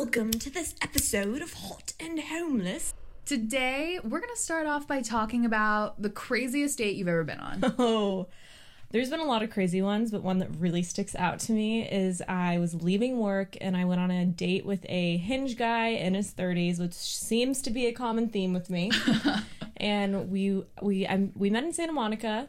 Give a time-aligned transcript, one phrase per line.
[0.00, 2.94] welcome to this episode of Hot and Homeless.
[3.26, 7.38] Today, we're going to start off by talking about the craziest date you've ever been
[7.38, 7.62] on.
[7.78, 8.26] Oh,
[8.92, 11.86] there's been a lot of crazy ones, but one that really sticks out to me
[11.86, 15.88] is I was leaving work and I went on a date with a hinge guy
[15.88, 18.90] in his 30s, which seems to be a common theme with me.
[19.76, 22.48] and we we I'm, we met in Santa Monica,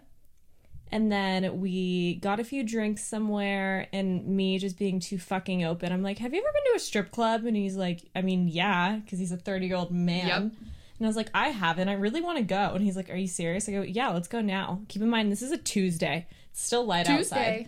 [0.91, 3.87] and then we got a few drinks somewhere.
[3.93, 6.79] And me just being too fucking open, I'm like, "Have you ever been to a
[6.79, 10.27] strip club?" And he's like, "I mean, yeah," because he's a 30 year old man.
[10.27, 10.37] Yep.
[11.01, 11.89] And I was like, I haven't.
[11.89, 12.73] I really want to go.
[12.75, 13.67] And he's like, Are you serious?
[13.67, 14.81] I go, Yeah, let's go now.
[14.87, 16.27] Keep in mind, this is a Tuesday.
[16.51, 17.61] It's still light Tuesday.
[17.61, 17.67] outside.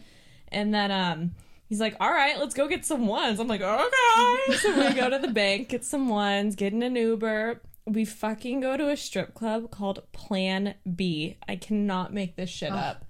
[0.50, 1.32] And then um,
[1.68, 3.40] he's like, All right, let's go get some ones.
[3.40, 4.58] I'm like, Okay.
[4.58, 7.60] so we go to the bank, get some ones, get in an Uber.
[7.88, 11.38] We fucking go to a strip club called Plan B.
[11.50, 13.04] I cannot make this shit up.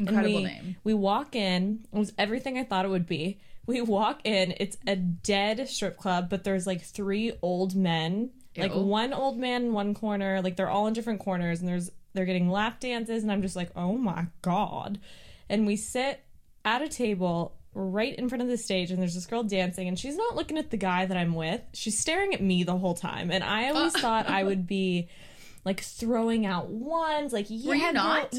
[0.00, 0.76] Incredible we, name.
[0.82, 1.84] We walk in.
[1.92, 3.40] It was everything I thought it would be.
[3.66, 4.54] We walk in.
[4.58, 9.66] It's a dead strip club, but there's like three old men, like one old man
[9.66, 10.40] in one corner.
[10.42, 13.56] Like they're all in different corners, and there's they're getting lap dances, and I'm just
[13.56, 14.98] like, oh my god.
[15.48, 16.24] And we sit
[16.64, 19.98] at a table right in front of the stage, and there's this girl dancing, and
[19.98, 21.60] she's not looking at the guy that I'm with.
[21.72, 24.00] She's staring at me the whole time, and I always uh.
[24.00, 25.08] thought I would be
[25.64, 28.34] like throwing out ones, like yeah, Were you girl- not?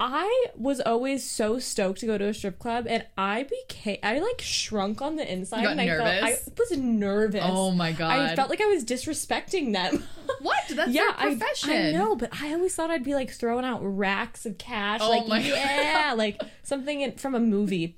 [0.00, 4.18] I was always so stoked to go to a strip club, and I became I
[4.18, 5.62] like shrunk on the inside.
[5.62, 6.20] got and I nervous?
[6.20, 7.44] Felt, I was nervous.
[7.44, 8.10] Oh my God.
[8.10, 10.04] I felt like I was disrespecting them.
[10.40, 10.58] What?
[10.68, 11.70] That's yeah, their I, profession.
[11.70, 15.08] I know, but I always thought I'd be like throwing out racks of cash, Oh
[15.08, 15.48] like my God.
[15.48, 17.96] yeah, like something in, from a movie.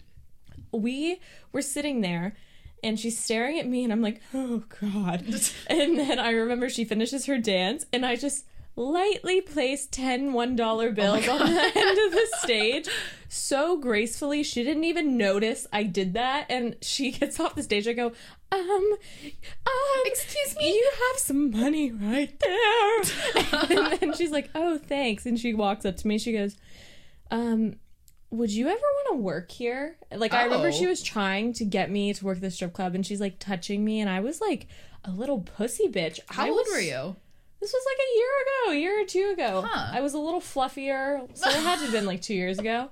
[0.70, 1.20] We
[1.52, 2.36] were sitting there.
[2.84, 5.24] And she's staring at me, and I'm like, oh God.
[5.67, 8.44] and then I remember she finishes her dance, and I just
[8.77, 12.88] lightly placed 10 $1 bills on the end of the stage
[13.28, 14.42] so gracefully.
[14.42, 16.46] She didn't even notice I did that.
[16.50, 17.88] And she gets off the stage.
[17.88, 18.12] I go,
[18.52, 20.68] um, um, Excuse me?
[20.74, 23.00] You have some money right there.
[23.70, 25.27] and then she's like, oh, thanks.
[25.27, 26.18] And she walks up to me.
[26.18, 26.56] She goes,
[27.30, 27.77] um,
[28.30, 29.96] would you ever want to work here?
[30.14, 30.72] Like, I remember Oh.
[30.72, 33.84] she was trying to get me to work the strip club and she's like touching
[33.84, 34.01] me.
[34.01, 34.67] And I was like
[35.05, 36.20] a little pussy bitch.
[36.28, 37.17] How I old was- were you?
[37.66, 39.64] This was like a year ago, a year or two ago.
[39.68, 39.90] Huh.
[39.92, 42.90] I was a little fluffier, so it had to have been like two years ago.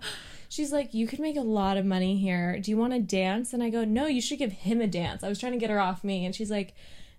[0.49, 2.59] She's like, You could make a lot of money here.
[2.59, 3.53] Do you want to dance?
[3.53, 5.23] And I go, No, you should give him a dance.
[5.23, 6.27] I was trying to get her off me.
[6.27, 6.75] And she's like,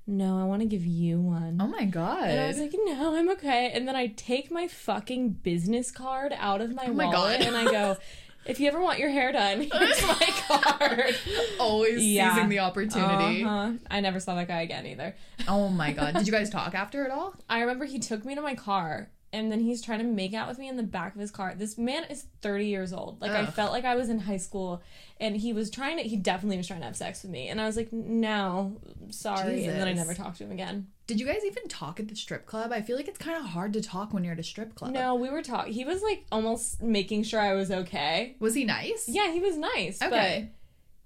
[0.06, 1.58] No, I want to give you one.
[1.62, 2.28] Oh my god.
[2.28, 3.72] And I was like, no, I'm okay.
[3.74, 7.48] And then I take my fucking business card out of my, Oh my wallet God.
[7.48, 7.96] and I go,
[8.46, 11.16] if you ever want your hair done, here's my card.
[11.60, 12.34] always Yeah.
[12.34, 13.44] seizing the opportunity.
[13.44, 13.74] Uh-huh.
[13.90, 15.16] I never saw that guy again either.
[15.48, 16.14] Oh my god.
[16.16, 17.34] Did you guys talk after it all?
[17.50, 20.48] I remember he took me to my car and then he's trying to make out
[20.48, 21.54] with me in the back of his car.
[21.56, 23.22] This man is 30 years old.
[23.22, 24.82] Like I felt like I was in high school
[25.20, 27.60] and he was trying to he definitely was trying to have sex with me and
[27.62, 28.78] I was like, "No,
[29.10, 30.88] sorry." And then I never talked to him again.
[31.08, 32.72] Did you guys even talk at the strip club?
[32.72, 34.92] I feel like it's kind of hard to talk when you're at a strip club.
[34.92, 35.72] No, we were talking.
[35.74, 38.36] He was like almost making sure I was okay.
[38.40, 39.06] Was he nice?
[39.08, 40.50] Yeah, he was nice, Okay.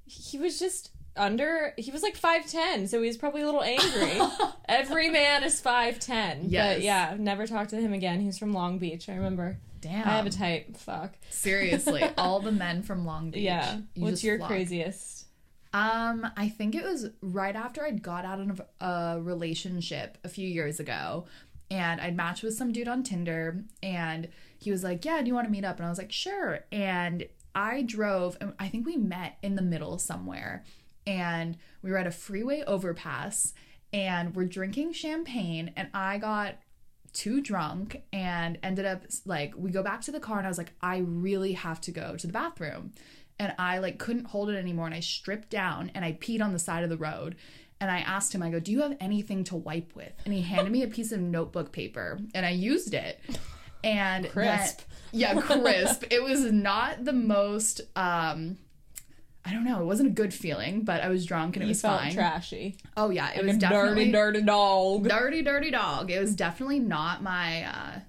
[0.05, 1.73] but he was just under.
[1.77, 4.19] He was like five ten, so he was probably a little angry.
[4.69, 6.45] Every man is five ten.
[6.49, 6.75] Yes.
[6.77, 8.21] But yeah, never talked to him again.
[8.21, 9.09] He's from Long Beach.
[9.09, 9.59] I remember.
[9.81, 10.07] Damn.
[10.07, 10.75] I have a type.
[10.77, 11.13] Fuck.
[11.29, 13.43] Seriously, all the men from Long Beach.
[13.43, 13.77] Yeah.
[13.95, 14.49] You What's your flock.
[14.49, 15.25] craziest?
[15.71, 20.47] Um, I think it was right after I'd got out of a relationship a few
[20.47, 21.25] years ago,
[21.69, 24.27] and I'd matched with some dude on Tinder, and
[24.57, 26.59] he was like, "Yeah, do you want to meet up?" And I was like, "Sure."
[26.71, 30.63] And I drove, and I think we met in the middle somewhere,
[31.09, 33.53] and we were at a freeway overpass,
[33.91, 36.55] and we're drinking champagne, and I got
[37.11, 40.59] too drunk and ended up like we go back to the car and I was
[40.59, 42.93] like I really have to go to the bathroom.
[43.39, 46.53] And I like couldn't hold it anymore and I stripped down and I peed on
[46.53, 47.35] the side of the road
[47.81, 50.13] and I asked him I go do you have anything to wipe with?
[50.23, 53.19] And he handed me a piece of notebook paper and I used it.
[53.83, 54.81] And that- Crisp.
[55.11, 56.03] yeah crisp.
[56.11, 58.57] It was not the most um
[59.49, 59.81] I don't know.
[59.81, 62.13] It wasn't a good feeling but I was drunk and it You was felt fine.
[62.13, 62.77] trashy.
[62.95, 63.31] oh yeah.
[63.31, 65.07] It Like was definitely dirty, dirty dog.
[65.09, 66.11] dirty dirty dog.
[66.11, 67.99] It was definitely not my uh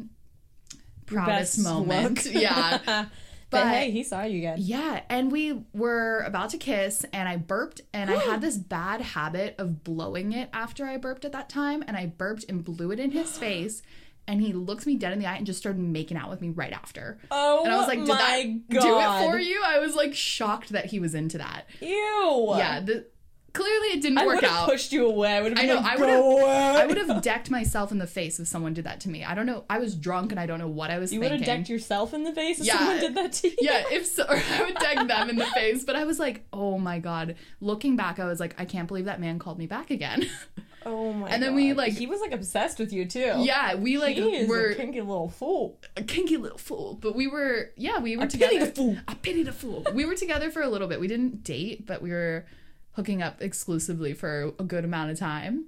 [1.07, 2.27] proudest Best moment.
[2.33, 3.07] yeah.
[3.51, 4.59] But, But- hey, he saw you again.
[4.61, 5.01] yeah.
[5.11, 9.57] And we were about to kiss and i burped and i had this bad habit
[9.59, 13.01] of blowing it after i burped at that time and i burped and blew it
[13.01, 13.83] in his face
[14.31, 16.49] and he looked me dead in the eye and just started making out with me
[16.51, 18.81] right after Oh, and i was like did that God.
[18.81, 22.55] do it for you i was like shocked that he was into that Ew.
[22.57, 23.07] yeah the
[23.53, 24.69] clearly it didn't I work would have out.
[24.69, 25.33] pushed you away.
[25.33, 26.53] I would have I know, like, I go away.
[26.53, 29.25] I would have decked myself in the face if someone did that to me.
[29.25, 29.65] I don't know.
[29.69, 32.15] I was drunk and I don't know what I was You would have decked yourself
[32.15, 32.79] in the face if Yeah.
[32.79, 33.57] someone did that to you.
[33.61, 35.83] yeah, if so, or I would deck them in the face.
[35.83, 37.35] But I was like, oh my god.
[37.61, 40.31] Looking back, I was like, I can't believe that man called me back again.
[40.87, 41.29] Oh my.
[41.29, 41.35] God.
[41.35, 43.35] And then we, like- he was like obsessed with you too.
[43.39, 45.79] yeah, we like he is were a kinky little fool.
[45.97, 46.95] a kinky little fool.
[46.95, 48.53] But we were, yeah, we were I together.
[48.53, 48.97] pity the fool.
[49.09, 49.87] I pity the fool.
[49.93, 51.01] We were together for a little bit.
[51.01, 52.47] We didn't date, but we were
[52.93, 55.67] hooking up exclusively for a good amount of time.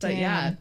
[0.00, 0.18] But Damn.
[0.18, 0.54] yeah,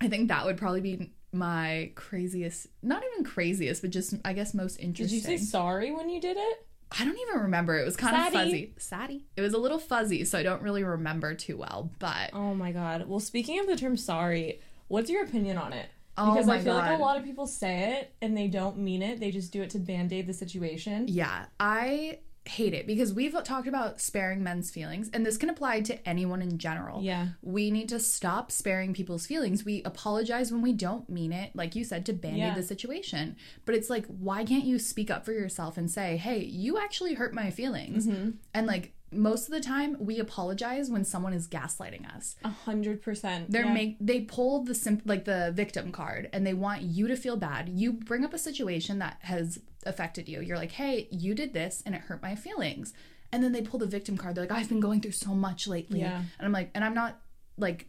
[0.00, 4.52] I think that would probably be my craziest, not even craziest, but just I guess
[4.54, 5.20] most interesting.
[5.20, 6.66] Did you say sorry when you did it?
[6.98, 7.78] I don't even remember.
[7.78, 8.74] It was kind of fuzzy.
[8.78, 9.24] Saddy.
[9.36, 11.90] It was a little fuzzy, so I don't really remember too well.
[11.98, 13.06] But Oh my god.
[13.08, 15.88] Well, speaking of the term sorry, what's your opinion on it?
[16.18, 18.78] Oh Because my I feel like a lot of people say it and they don't
[18.78, 19.18] mean it.
[19.18, 21.06] They just do it to band aid the situation.
[21.08, 25.80] yeah, I hate it because we've talked about sparing men's feelings, and this can apply
[25.82, 27.02] to anyone in general.
[27.02, 27.28] Yeah.
[27.40, 29.64] We need to stop sparing people's feelings.
[29.64, 32.54] We apologize when we don't mean it, like you said, to band aid Yeah.
[32.54, 33.36] the situation.
[33.64, 37.14] But it's like, why can't you speak up for yourself and say, hey, you actually
[37.14, 38.06] hurt my feelings?
[38.08, 38.30] Mm-hmm.
[38.52, 42.36] And like, most of the time, we apologize when someone is gaslighting us.
[42.44, 43.50] A hundred percent.
[43.50, 43.72] They're Yeah.
[43.72, 47.36] make they pull the sim- like the victim card and they want you to feel
[47.36, 47.68] bad.
[47.68, 50.40] You bring up a situation that has affected you.
[50.40, 52.92] You're like, "Hey, you did this and it hurt my feelings."
[53.32, 54.34] And then they pull the victim card.
[54.34, 56.18] They're like, "I've been going through so much lately." Yeah.
[56.38, 57.20] And I'm like, and I'm not
[57.56, 57.88] like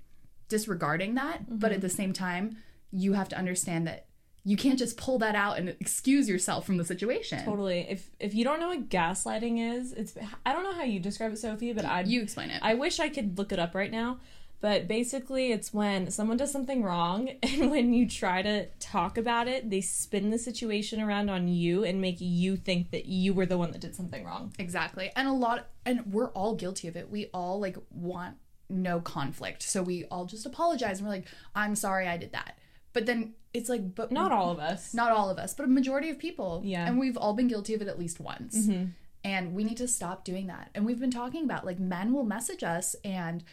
[0.49, 1.75] disregarding that, but Mm-hmm.
[1.75, 2.57] at the same time,
[2.91, 4.07] you have to understand that
[4.45, 7.44] you can't just pull that out and excuse yourself from the situation.
[7.45, 7.88] Totally.
[7.90, 11.31] If if you don't know what gaslighting is, it's I don't know how you describe
[11.31, 12.60] it, Sophie, but I You explain it.
[12.62, 14.19] I wish I could look it up right now.
[14.60, 19.50] But basically, it's when someone does something wrong, and when you try to talk about
[19.50, 23.45] it, they spin the situation around on you and make you think that you were
[23.45, 24.54] the one that did something wrong.
[24.57, 25.12] Exactly.
[25.18, 27.10] And a lot and we're all guilty of it.
[27.10, 28.38] We all like want
[28.69, 29.63] no conflict.
[29.63, 32.57] So we all just apologize and we're like, I'm sorry I did that.
[32.94, 34.94] But then it's like but Not all of us.
[34.94, 36.62] not all of us, but a majority of people.
[36.63, 36.88] Yeah.
[36.88, 38.68] And we've all been guilty of it at least once.
[38.68, 38.86] Mm-hmm.
[39.24, 40.69] And we need to stop doing that.
[40.75, 43.44] And we've been talking about like men will message us and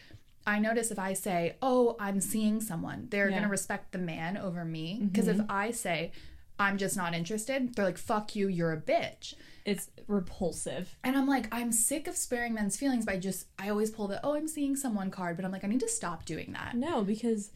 [0.45, 3.33] I notice if I say, "Oh, I'm seeing someone," they're Yeah.
[3.33, 5.05] going to respect the man over me mm-hmm.
[5.07, 6.11] because if I say
[6.57, 9.35] I'm just not interested, they're like, "Fuck you, you're a bitch."
[9.65, 10.95] It's repulsive.
[11.03, 14.19] And I'm like, I'm sick of sparing men's feelings by just, I always pull the,
[14.25, 16.75] oh, I'm seeing someone card, but I'm like, I need to stop doing that.
[16.75, 17.51] No, because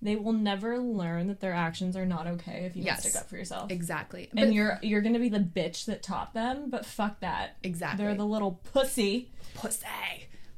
[0.00, 3.02] they will never learn that their actions are not okay if you Yes.
[3.02, 3.70] don't stick up for yourself.
[3.70, 4.28] Exactly.
[4.36, 7.56] and But- you're you're gonna be the bitch that taught them, but fuck that.
[7.62, 8.04] Exactly.
[8.04, 9.30] They're the little pussy.
[9.54, 9.86] pussy.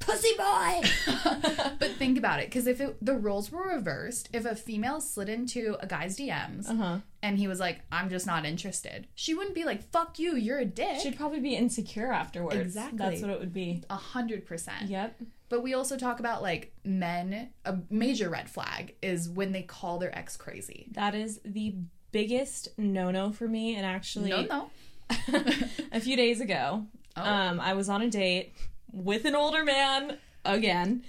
[0.01, 0.81] Pussy boy.
[1.79, 5.29] but think about it, because if it, the roles were reversed, if a female slid
[5.29, 6.97] into a guy's DMs Uh-huh.
[7.21, 10.59] and he was like, I'm just not interested, she wouldn't be like, fuck you, you're
[10.59, 10.99] a dick.
[11.01, 12.57] She'd probably be insecure afterwards.
[12.57, 12.97] Exactly.
[12.97, 13.83] That's what it would be.
[13.89, 14.89] A hundred percent.
[14.89, 15.21] Yep.
[15.49, 19.99] But we also talk about like men, a major red flag is when they call
[19.99, 20.87] their ex crazy.
[20.91, 21.75] That is the
[22.11, 23.75] biggest no no for me.
[23.75, 24.69] And actually, No, no.
[25.91, 26.85] a few days ago,
[27.17, 27.21] Oh.
[27.21, 28.53] um, I was on a date
[28.91, 31.03] with an older man again.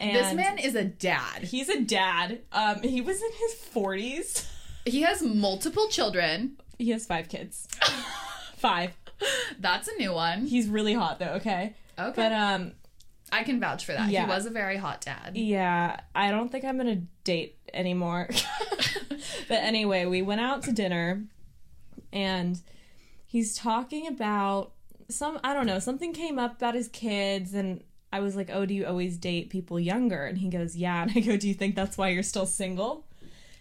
[0.00, 1.44] And This man is a dad.
[1.44, 2.40] he's a dad.
[2.52, 4.46] Um, he was in his 40s.
[4.84, 6.58] He has multiple children.
[6.78, 7.68] He has five kids.
[8.56, 8.90] five.
[9.60, 10.46] That's a new one.
[10.46, 11.74] He's really hot though, okay?
[11.98, 12.12] Okay.
[12.16, 12.72] But um
[13.32, 14.10] I can vouch for that.
[14.10, 14.24] Yeah.
[14.26, 15.32] He was a very hot dad.
[15.36, 18.28] yeah, I don't think I'm gonna date anymore.
[19.48, 21.24] but anyway, we went out to dinner
[22.12, 22.60] and
[23.26, 24.72] he's talking about
[25.08, 28.64] some I don't know, something came up about his kids and I was like, "Oh,
[28.64, 31.54] do you always date people younger?" And he goes, "Yeah." And I go, "Do you
[31.54, 33.06] think that's why you're still single?"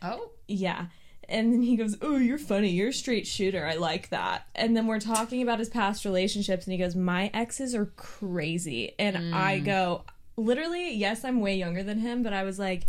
[0.01, 0.29] Oh.
[0.47, 0.87] Yeah.
[1.29, 2.71] And then he goes, Oh, you're funny.
[2.71, 3.65] You're a straight shooter.
[3.65, 4.45] I like that.
[4.53, 8.93] And then we're talking about his past relationships, and he goes, My exes are crazy.
[8.99, 9.65] And I Mm.
[9.65, 10.03] go,
[10.35, 12.83] Literally, yes, I'm way younger than him, but I was like,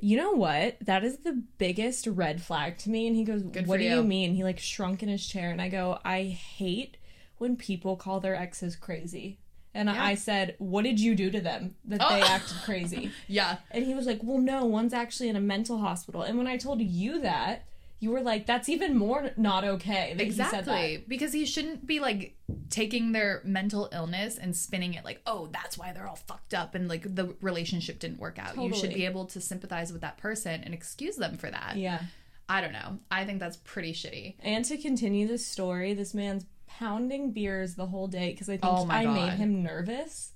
[0.00, 0.78] You know what?
[0.80, 3.06] That is the biggest red flag to me.
[3.06, 3.96] And he goes, Good What do you.
[3.98, 4.34] you mean?
[4.34, 5.52] He like shrunk in his chair.
[5.52, 6.96] And I go, I hate
[7.40, 9.38] when people call their exes crazy.
[9.72, 10.04] And Yeah.
[10.04, 12.24] I said, What did you do to them that they Oh.
[12.26, 13.10] acted crazy?
[13.28, 13.58] Yeah.
[13.70, 16.22] And he was like, Well, no, one's actually in a mental hospital.
[16.22, 17.64] And when I told you that,
[18.00, 20.12] you were like, That's even more not okay.
[20.16, 21.04] That He said Exactly.
[21.06, 22.36] Because he shouldn't be like
[22.68, 26.74] taking their mental illness and spinning it like, oh, that's why they're all fucked up
[26.74, 28.56] and like the relationship didn't work out.
[28.60, 31.70] You should be able to sympathize with that person and excuse them for that.
[31.74, 31.76] that.
[31.78, 32.00] Yeah.
[32.48, 32.98] I don't know.
[33.08, 34.34] I think that's pretty shitty.
[34.40, 36.44] And to continue this story, this man's
[36.78, 40.32] pounding beers the whole day because I think Oh I made him nervous.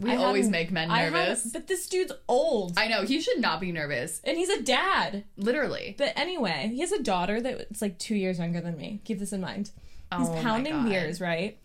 [0.00, 1.50] We I always make men nervous.
[1.52, 2.74] but this dude's old.
[2.76, 3.02] I know.
[3.02, 4.20] He should not be nervous.
[4.24, 5.24] and he's a dad.
[5.36, 5.96] Literally.
[5.98, 9.00] But anyway, he has a daughter that's like two years younger than me.
[9.04, 9.70] Keep this in mind.
[10.16, 11.58] He's Oh pounding beers, right?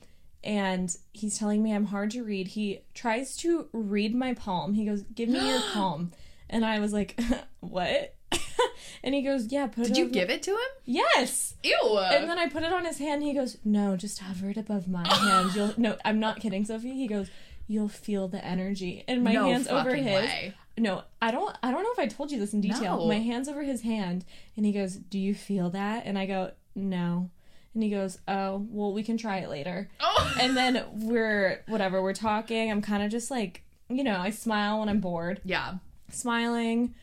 [0.45, 2.49] and he's telling me I'm hard to read.
[2.49, 4.73] He tries to read my palm.
[4.73, 6.11] He goes, "Give me your palm,"
[6.49, 7.17] and I was like,
[7.61, 8.15] "What?"
[9.03, 10.57] and he goes, "Yeah, put Did it." you give it to him?
[10.85, 11.55] Yes.
[11.63, 11.97] Ew.
[11.99, 13.23] And then I put it on his hand.
[13.23, 15.55] He goes, "No, just hover it above my hand.
[15.55, 17.29] You'll no, I'm not kidding, Sophie." He goes,
[17.67, 20.05] "You'll feel the energy." And my No hands over his.
[20.05, 20.53] way.
[20.77, 21.55] No, I don't.
[21.61, 22.97] I don't know if I told you this in detail.
[22.97, 23.07] No.
[23.07, 24.25] My hands over his hand,
[24.57, 27.29] and he goes, "Do you feel that?" And I go, "No."
[27.75, 30.35] And he goes, "Oh, well, we can try it later." Oh.
[30.39, 32.71] And then we're whatever we're talking.
[32.71, 35.75] I'm kind of just like, you know, I smile when I'm bored yeah.
[36.09, 36.95] smiling.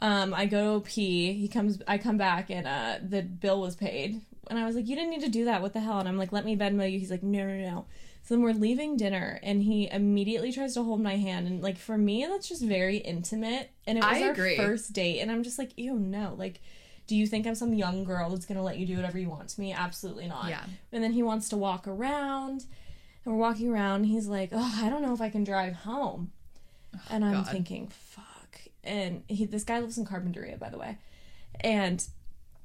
[0.00, 1.32] Um, I go to pee.
[1.32, 1.80] He comes.
[1.86, 4.20] I come back, and uh, the bill was paid.
[4.50, 5.62] And I was like, "You didn't need to do that.
[5.62, 7.86] What the hell?" And I'm like, "Let me Venmo you." He's like, "No, no, no."
[8.24, 11.46] So then we're leaving dinner, and he immediately tries to hold my hand.
[11.46, 13.70] And like for me, that's just very intimate.
[13.86, 14.56] And it was I our agree.
[14.56, 16.60] first date, and I'm just like, "Ew, no!" Like,
[17.06, 19.48] do you think I'm some young girl that's gonna let you do whatever you want
[19.50, 19.72] to me?
[19.72, 20.48] Absolutely not.
[20.48, 20.64] Yeah.
[20.92, 22.66] And then he wants to walk around,
[23.24, 24.02] and we're walking around.
[24.02, 26.32] And he's like, "Oh, I don't know if I can drive home."
[27.10, 27.48] and I'm God.
[27.48, 28.24] thinking, fuck.
[28.84, 30.98] And he, this guy lives in Carpinteria, by the way,
[31.60, 32.06] and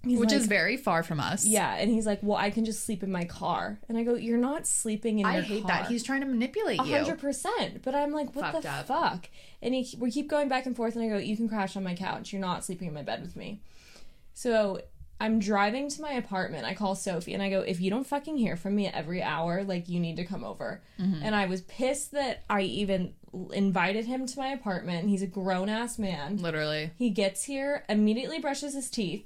[0.03, 1.45] he's Which like, is very far from us.
[1.45, 1.75] yeah.
[1.75, 3.79] And he's like, well, I can just sleep in my car.
[3.89, 5.87] And I go, you're not sleeping in I your car." I hate that.
[5.87, 6.95] He's trying to manipulate A you.
[6.95, 7.83] hundred percent.
[7.83, 8.87] But I'm like, what Fucked the up.
[8.87, 9.29] fuck?
[9.61, 11.83] And he, we keep going back and forth, and I go, you can crash on
[11.83, 12.31] my couch.
[12.31, 13.61] You're not sleeping in my bed with me.
[14.33, 14.81] So
[15.21, 16.63] I'm driving to my apartment.
[16.63, 19.65] I call Sophie and I go, if you don't fucking hear from me every hour,
[19.65, 20.81] like you need to come over.
[20.97, 21.21] Mm-hmm.
[21.23, 23.13] And I was pissed that I even
[23.53, 25.09] invited him to my apartment.
[25.09, 26.37] He's a grown ass man.
[26.37, 26.91] Literally.
[26.97, 29.25] He gets here, immediately brushes his teeth.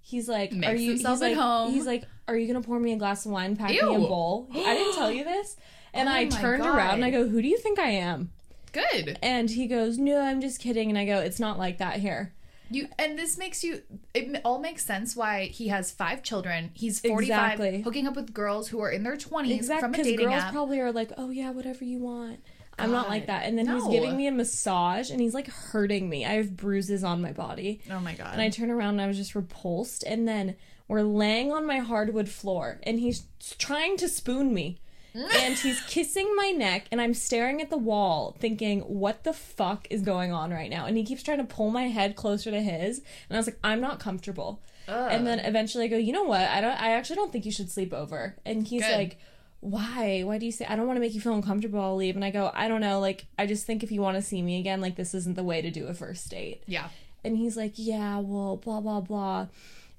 [0.00, 1.72] He's like, Makes "Are you?" himself he's at like, home.
[1.72, 4.48] He's like, "Are you gonna pour me a glass of wine, pack me a bowl?"
[4.52, 5.56] I didn't tell you this.
[5.92, 6.76] And Oh I turned God.
[6.76, 8.30] around and I go, "Who do you think I am?"
[8.72, 9.18] Good.
[9.22, 12.32] And he goes, "No, I'm just kidding." And I go, "It's not like that here."
[12.70, 13.82] You and this makes you.
[14.14, 16.70] It all makes sense why he has five children.
[16.74, 17.82] He's forty five, Exactly.
[17.82, 20.52] hooking up with girls who are in their twenties Exactly, from a dating girls app.
[20.52, 22.38] probably are like, "Oh yeah, whatever you want."
[22.82, 23.46] I'm not like that.
[23.46, 23.90] And then he's no.
[23.90, 26.24] giving me a massage, and he's like hurting me.
[26.24, 27.80] I have bruises on my body.
[27.90, 28.32] oh my god.
[28.32, 30.04] And I turn around and I was just repulsed.
[30.04, 30.56] And then
[30.88, 33.22] we're laying on my hardwood floor and he's
[33.58, 34.80] trying to spoon me.
[35.14, 39.88] and he's kissing my neck and I'm staring at the wall thinking, what the fuck
[39.90, 40.86] is going on right now?
[40.86, 42.98] And he keeps trying to pull my head closer to his.
[43.28, 44.62] And I was like, I'm not comfortable.
[44.86, 46.40] And then eventually I go, you know what?
[46.40, 48.36] I don't I actually don't think you should sleep over.
[48.44, 48.96] And he's Good.
[48.96, 49.18] like,
[49.60, 50.22] why?
[50.22, 51.80] Why do you say I don't want to make you feel uncomfortable?
[51.80, 52.16] I'll leave.
[52.16, 52.98] And I go, I don't know.
[52.98, 55.44] Like, I just think if you want to see me again, like this isn't the
[55.44, 56.62] way to do a first date.
[56.66, 56.88] yeah.
[57.22, 59.48] And he's like, yeah, well, blah, blah, blah.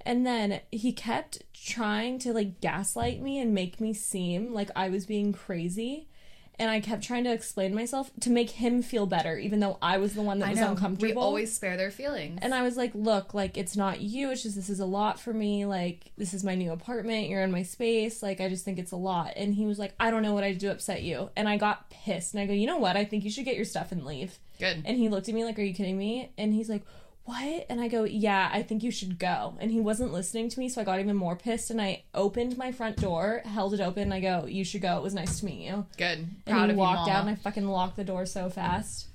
[0.03, 4.89] And then he kept trying to like gaslight me and make me seem like I
[4.89, 6.07] was being crazy.
[6.61, 9.97] And I kept trying to explain myself to make him feel better, even though I
[9.97, 10.69] was the one that I was know.
[10.69, 11.15] uncomfortable.
[11.15, 12.37] We always spare their feelings.
[12.39, 14.29] And I was like, look, like, it's not you.
[14.29, 15.65] It's just this is a lot for me.
[15.65, 17.29] Like, this is my new apartment.
[17.29, 18.21] You're in my space.
[18.21, 19.33] Like, I just think it's a lot.
[19.35, 21.31] And he was like, I don't know what I do upset you.
[21.35, 22.35] And I got pissed.
[22.35, 22.95] And I go, you know what?
[22.95, 24.37] I think you should get your stuff and leave.
[24.59, 24.83] Good.
[24.85, 26.31] And he looked at me like, Are you kidding me?
[26.37, 26.83] And he's like,
[27.23, 27.65] What?
[27.69, 29.55] And I go, Yeah, I think you should go.
[29.59, 31.69] And he wasn't listening to me, so I got even more pissed.
[31.69, 34.97] And I opened my front door, held it open, and I go, You should go.
[34.97, 35.85] It was nice to meet you.
[35.97, 36.19] Good.
[36.19, 39.07] And Proud he of walked you, out, and I fucking locked the door so fast.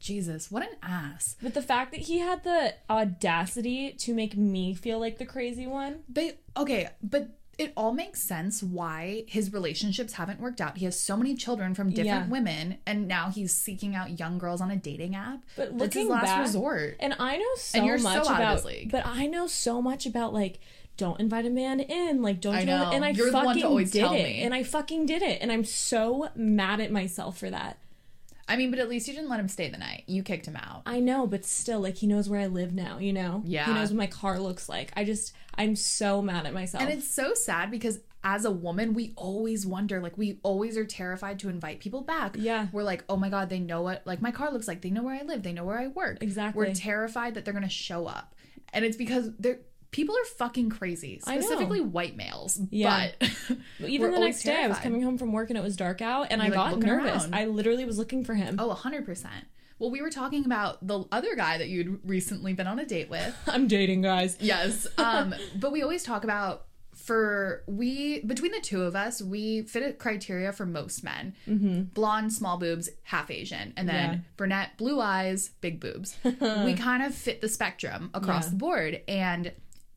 [0.00, 1.36] Jesus, what an ass.
[1.40, 5.66] But the fact that he had the audacity to make me feel like the crazy
[5.66, 6.00] one.
[6.08, 7.28] But okay, but
[7.58, 10.78] it all makes sense why his relationships haven't worked out.
[10.78, 12.28] He has so many children from different Yeah.
[12.28, 15.42] women, and now he's seeking out young girls on a dating app.
[15.56, 16.96] But looking last back, resort.
[16.98, 20.60] And I know so so much of about, but I know so much about like
[20.96, 22.90] don't invite a man in, like don't I do know.
[22.90, 22.94] it.
[22.94, 24.42] And I You're fucking one to always did it, me.
[24.42, 27.78] and I fucking did it, and I'm so mad at myself for that.
[28.48, 30.04] I mean, but at least you didn't let him stay the night.
[30.06, 30.82] You kicked him out.
[30.84, 32.98] I know, but still, like he knows where I live now.
[32.98, 33.66] You know, Yeah.
[33.66, 34.92] he knows what my car looks like.
[34.96, 36.82] I just, I'm so mad at myself.
[36.82, 40.84] And it's so sad because as a woman, we always wonder, like, we always are
[40.84, 42.36] terrified to invite people back.
[42.38, 42.68] Yeah.
[42.72, 44.80] We're like, oh my God, they know what, like, my car looks like.
[44.80, 45.42] They know where I live.
[45.42, 46.18] They know where I work.
[46.20, 46.64] Exactly.
[46.66, 48.34] We're terrified that they're going to show up.
[48.72, 49.58] And it's because they're,
[49.92, 52.58] people are fucking crazy, specifically white males.
[52.70, 53.10] Yeah.
[53.20, 53.28] But
[53.88, 56.26] Even the next day, I was coming home from work and it was dark out,
[56.30, 57.22] and I like, got nervous.
[57.24, 57.34] around.
[57.34, 58.56] I literally was looking for him.
[58.58, 59.26] Oh, 100%.
[59.78, 63.10] Well, we were talking about the other guy that you'd recently been on a date
[63.10, 63.36] with.
[63.46, 64.36] I'm dating, guys.
[64.40, 64.86] Yes.
[64.98, 69.82] Um, but we always talk about for we between the two of us, we fit
[69.82, 71.34] a criteria for most men.
[71.48, 71.82] Mm-hmm.
[71.94, 74.18] Blonde, small boobs, half Asian, and then Yeah.
[74.36, 76.16] brunette, blue eyes, big boobs.
[76.22, 78.50] we kind of fit the spectrum across Yeah.
[78.50, 79.52] the board, and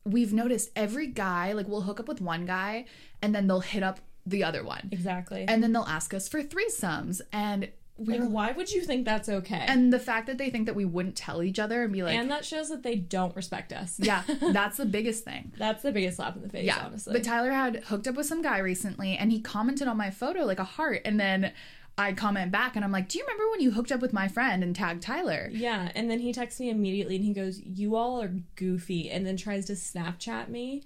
[0.06, 2.86] we've noticed every guy like we'll hook up with one guy,
[3.20, 4.88] and then they'll hit up the other one.
[4.92, 5.44] Exactly.
[5.46, 7.20] And then they'll ask us for threesomes.
[7.32, 9.64] And Like, why would you think that's okay?
[9.68, 12.14] And the fact that they think that we wouldn't tell each other and be like,
[12.16, 13.98] and that shows that they don't respect us.
[13.98, 14.22] yeah,
[14.52, 15.52] that's the biggest thing.
[15.56, 16.82] That's the biggest slap in the face, Yeah.
[16.84, 17.12] honestly.
[17.12, 20.44] But Tyler had hooked up with some guy recently and he commented on my photo
[20.44, 21.02] like a heart.
[21.04, 21.52] And then
[21.98, 24.28] I comment back and I'm like, Do you remember when you hooked up with my
[24.28, 25.48] friend and tagged Tyler?
[25.52, 29.26] yeah, and then he texts me immediately and he goes, You all are goofy, and
[29.26, 30.84] then tries to Snapchat me.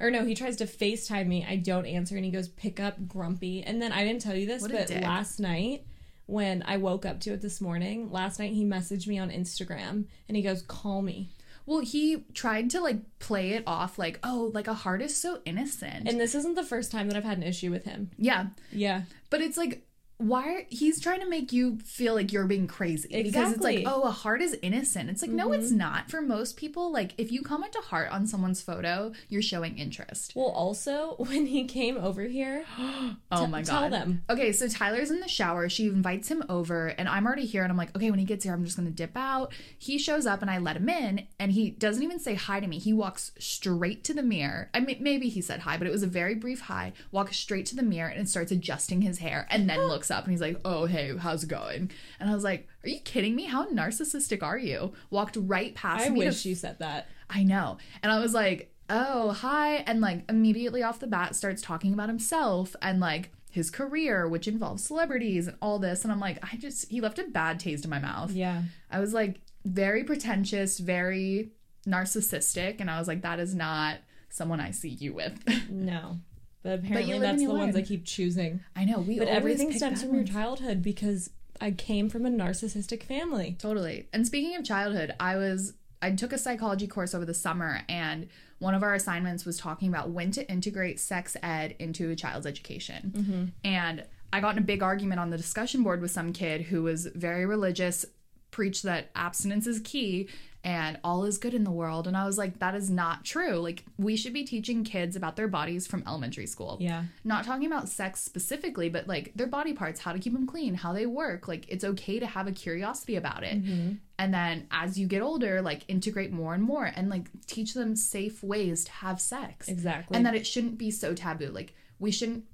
[0.00, 1.46] Or no, he tries to FaceTime me.
[1.48, 3.62] I don't answer and he goes, Pick up grumpy.
[3.62, 5.02] And then I didn't tell you this, but dick.
[5.02, 5.84] last night
[6.26, 10.04] when I woke up to it this morning, last night he messaged me on Instagram
[10.28, 11.30] and he goes, Call me.
[11.66, 15.40] Well, he tried to like play it off like, Oh, like a heart is so
[15.44, 16.08] innocent.
[16.08, 18.10] And this isn't the first time that I've had an issue with him.
[18.18, 18.46] yeah.
[18.72, 19.02] Yeah.
[19.30, 19.84] But it's like,
[20.22, 23.08] why are, he's trying to make you feel like you're being crazy.
[23.12, 23.22] Exactly.
[23.22, 25.10] because it's like oh a heart is innocent.
[25.10, 25.78] It's like no it's mm-hmm.
[25.78, 26.10] not.
[26.10, 30.32] For most people like if you comment a heart on someone's photo you're showing interest.
[30.34, 33.66] Well, also, when he came over here, oh T- my god.
[33.66, 34.22] tell them.
[34.30, 35.68] okay so tyler's in the shower.
[35.68, 38.44] She invites him over and i'm already here and i'm like okay when he gets
[38.44, 39.52] here i'm just gonna dip out.
[39.76, 42.66] He shows up and i let him in and he doesn't even say hi to
[42.66, 42.78] me.
[42.78, 44.70] He walks straight to the mirror.
[44.72, 46.92] I mean maybe he said hi but it was a very brief hi.
[47.10, 50.32] Walks straight to the mirror and starts adjusting his hair and then looks up and
[50.32, 51.90] he's like oh hey how's it going
[52.20, 56.06] and i was like are you kidding me how narcissistic are you walked right past
[56.06, 57.08] I me to wish you said that.
[57.30, 57.78] I know.
[58.02, 59.76] And I was like, oh, hi.
[59.76, 64.48] And like immediately off the bat starts talking about himself and like his career, which
[64.48, 66.04] involves celebrities and all this.
[66.04, 68.32] And I'm like, I just, he left a bad taste in my mouth.
[68.32, 68.62] Yeah.
[68.90, 71.52] I was like, very pretentious, very
[71.86, 72.80] narcissistic.
[72.80, 75.38] And I was like, that is not someone I see you with.
[75.70, 76.18] No.
[76.62, 78.60] But apparently and that's the ones I keep choosing.
[78.76, 79.00] I know.
[79.00, 83.56] We But everything stems from your childhood because I came from a narcissistic family.
[83.58, 84.08] Totally.
[84.12, 88.28] And speaking of childhood, I was I took a psychology course over the summer and
[88.58, 92.46] one of our assignments was talking about when to integrate sex ed into a child's
[92.46, 93.12] education.
[93.16, 93.44] Mm-hmm.
[93.64, 96.84] And I got in a big argument on the discussion board with some kid who
[96.84, 98.06] was very religious,
[98.52, 100.28] preached that abstinence is key
[100.64, 102.06] and all is good in the world.
[102.06, 103.56] And I was like, that is not true.
[103.56, 107.06] Like, we should be teaching kids about their bodies from elementary school Yeah.
[107.24, 110.74] not talking about sex specifically, but like their body parts, how to keep them clean,
[110.74, 111.48] how they work.
[111.48, 113.60] Like it's okay to have a curiosity about it.
[113.60, 113.94] Mm-hmm.
[114.20, 117.96] And then as you get older, like integrate more and more and like teach them
[117.96, 119.66] safe ways to have sex.
[119.66, 120.16] Exactly.
[120.16, 121.48] And that it shouldn't be so taboo.
[121.48, 122.44] Like we shouldn't,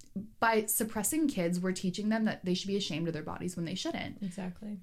[0.40, 3.66] by suppressing kids, we're teaching them that they should be ashamed of their bodies when
[3.66, 4.22] they shouldn't.
[4.22, 4.78] Exactly.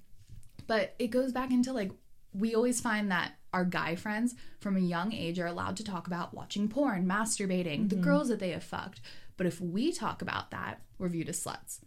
[0.66, 1.90] But it goes back into like,
[2.32, 6.06] we always find that our guy friends from a young age are allowed to talk
[6.06, 8.04] about watching porn, masturbating, the mm-hmm.
[8.04, 9.00] girls that they have fucked.
[9.36, 11.80] But if we talk about that, we're viewed as sluts.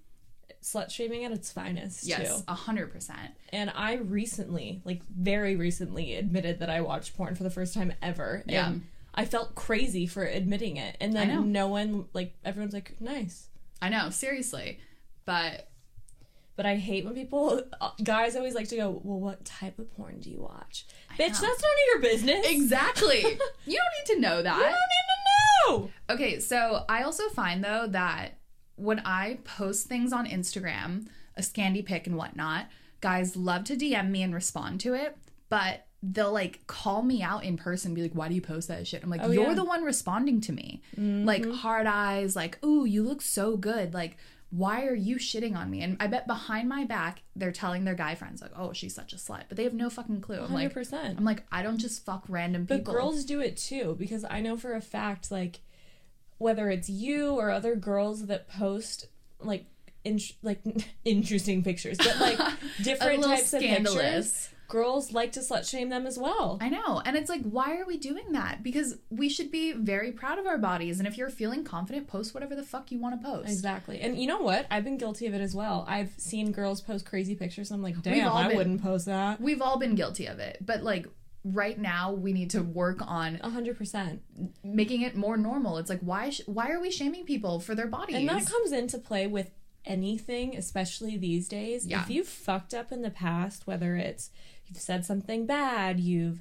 [0.62, 3.32] Slut shaming at its finest Yes, a hundred percent.
[3.50, 7.94] And I recently, like very recently, admitted that I watched porn for the first time
[8.02, 8.44] ever.
[8.46, 8.68] Yeah.
[8.68, 10.98] And I felt crazy for admitting it.
[11.00, 13.48] And then no one like everyone's like, nice.
[13.82, 14.80] I know, seriously.
[15.26, 15.70] But
[16.60, 19.96] But I hate when people, uh, guys always like to go, well, what type of
[19.96, 20.86] porn do you watch?
[21.12, 22.46] Bitch, that's none of your business.
[22.50, 23.20] exactly,
[23.66, 24.60] you don't need to know I that.
[24.60, 25.90] don't need to know.
[26.10, 28.40] Okay, so I also find though that
[28.76, 32.68] when I post things on Instagram, a scandy pic and whatnot,
[33.00, 35.16] guys love to DM me and respond to it,
[35.48, 38.86] but they'll like call me out in person, be like, "Why do you post that
[38.86, 39.54] shit?" I'm like, Oh, "You're yeah.
[39.54, 44.18] the one responding to me." Like hard eyes, like, "Ooh, you look so good." Like,
[44.52, 45.82] why are you shitting on me?
[45.82, 49.14] And I bet behind my back, they're telling their guy friends like, "Oh, she's such
[49.14, 50.42] a slut," but they have no fucking clue.
[50.42, 51.18] I'm like, 100%.
[51.18, 52.94] I'm like, I don't just fuck random But people.
[52.94, 55.60] But girls do it too because I know for a fact, like,
[56.40, 59.08] whether it's you or other girls that post
[59.40, 59.66] like
[60.04, 60.62] in, like
[61.06, 62.40] interesting pictures, but like
[62.82, 66.58] different types of pictures, girls like to slut shame them as well.
[66.62, 67.02] I know.
[67.04, 68.64] And it's like, why are we doing that?
[68.64, 71.00] Because we should be very proud of our bodies.
[71.00, 73.50] And if you're feeling confident, post whatever the fuck you want to post.
[73.50, 74.66] Exactly, and you know what?
[74.72, 75.84] I've been guilty of it as well.
[75.90, 79.42] I've seen girls post crazy pictures, and I'm like, damn, I been- wouldn't post that.
[79.42, 80.58] We've all been guilty of it.
[80.66, 81.08] But like
[81.44, 84.22] right now, we need to work on A hundred percent.
[84.64, 85.78] making it more normal.
[85.78, 88.18] It's like, why, sh- why are we shaming people for their bodies?
[88.18, 89.50] And that comes into play with
[89.86, 91.88] anything, especially these days.
[91.88, 92.02] Yeah.
[92.02, 94.30] If you've fucked up in the past, whether it's
[94.70, 96.40] you've said something bad, you've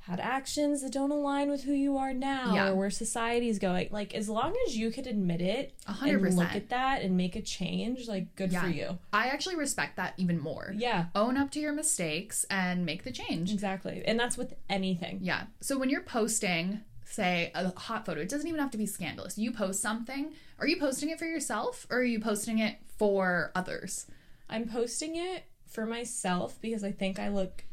[0.00, 2.68] had actions that don't align with who you are now Yeah.
[2.68, 6.36] or where society's going, like as long as you could admit it A hundred and
[6.36, 8.98] look at that and make a change, like good for you.
[9.14, 10.74] I actually respect that even more.
[10.76, 13.50] Yeah, Own up to your mistakes and make the change.
[13.50, 14.02] exactly.
[14.06, 15.20] And that's with anything.
[15.22, 15.44] Yeah.
[15.62, 19.38] So when you're posting, say, a hot photo, it doesn't even have to be scandalous.
[19.38, 23.52] You post something, are you posting it for yourself or are you posting it for
[23.54, 24.04] others?
[24.50, 27.64] I'm posting it for myself because I think I look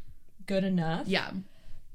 [0.47, 1.07] good enough.
[1.07, 1.31] Yeah.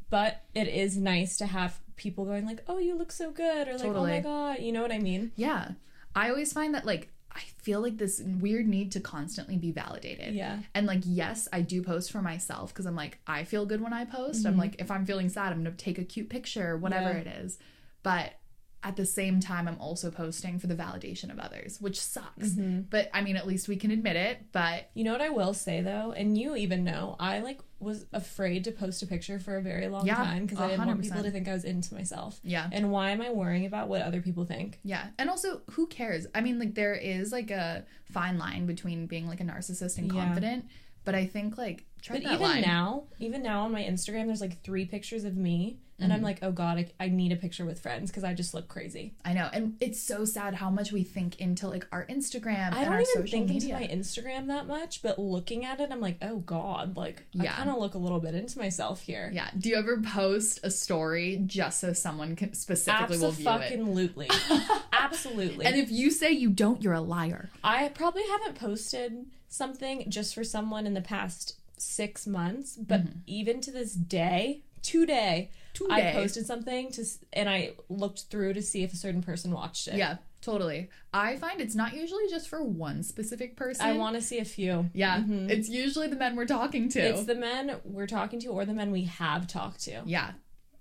[0.08, 3.72] But it is nice to have people going like, "Oh, you look so good," or
[3.76, 5.32] like, "Oh my god," you know what I mean?
[5.36, 5.72] Yeah.
[6.14, 10.34] I always find that like I feel like this weird need to constantly be validated.
[10.34, 10.60] Yeah.
[10.74, 13.92] And like, yes, I do post for myself because I'm like, I feel good when
[13.92, 14.46] I post.
[14.46, 17.26] I'm like, if I'm feeling sad, I'm gonna take a cute picture, whatever Mm-hmm.
[17.26, 17.34] Yeah.
[17.34, 17.58] it is.
[18.02, 18.34] But
[18.82, 22.50] at the same time, I'm also posting for the validation of others, which sucks.
[22.50, 22.82] Mm-hmm.
[22.90, 24.38] But I mean, at least we can admit it.
[24.52, 28.06] But You know what I will say though, and you even know, I like was
[28.12, 31.02] afraid to post a picture for a very long Yeah, time because I didn't want
[31.02, 32.38] people to think I was into myself.
[32.44, 32.68] yeah.
[32.72, 34.78] And why am I worrying about what other people think?
[34.84, 35.08] Yeah.
[35.18, 36.26] And also, who cares?
[36.34, 40.06] I mean, like, there is like a fine line between being like a narcissist and
[40.12, 40.24] Yeah.
[40.24, 40.66] confident.
[41.04, 42.62] But I think, like, tread But that even line.
[42.62, 46.16] now, even now on my Instagram, there's like three pictures of me, and Mm-hmm.
[46.16, 48.68] I'm like, oh god, I, I need a picture with friends because I just look
[48.68, 49.14] crazy.
[49.24, 49.48] I know.
[49.52, 53.08] And it's so sad how much we think into like our Instagram I and don't
[53.16, 53.76] even think media.
[53.78, 57.52] into my Instagram that much, but looking at it, I'm like, oh god, like Yeah.
[57.52, 59.30] I kind of look a little bit into myself here.
[59.32, 59.48] yeah.
[59.58, 63.52] Do you ever post a story just so someone can specifically will view it?
[63.62, 64.28] Absolutely,
[64.92, 65.64] absolutely.
[65.66, 67.50] And if you say you don't, you're a liar.
[67.64, 73.60] I probably haven't posted something just for someone in the past six months, but even
[73.62, 75.50] to this day, today,
[75.90, 79.50] I posted something to, s- and I looked through to see if a certain person
[79.52, 79.94] watched it.
[79.96, 80.88] Yeah, totally.
[81.12, 83.84] I find it's not usually just for one specific person.
[83.86, 84.90] I want to see a few.
[84.94, 87.00] Yeah, it's usually the men we're talking to.
[87.00, 90.02] It's the men we're talking to or the men we have talked to.
[90.06, 90.32] yeah.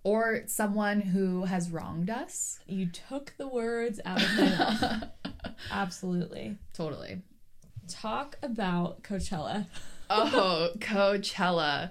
[0.03, 2.59] Or someone who has wronged us.
[2.67, 5.03] You took the words out of my mouth.
[5.71, 6.57] Absolutely.
[6.73, 7.21] Totally.
[7.87, 9.65] Talk about Coachella.
[10.11, 11.89] Oh, Coachella.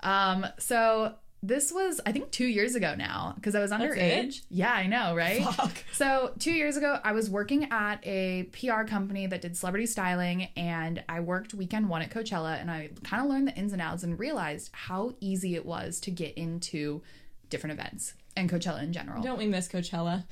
[0.00, 4.42] Um, so this was I think two years ago now because I was underage.
[4.48, 5.42] Yeah, I know, right?
[5.42, 5.72] Fuck.
[5.92, 10.48] So two years ago, I was working at a PR company that did celebrity styling,
[10.56, 13.82] and I worked weekend one at Coachella, and I kind of learned the ins and
[13.82, 17.02] outs and realized how easy it was to get into
[17.50, 19.22] different events and Coachella in general.
[19.22, 20.24] Don't we miss Coachella?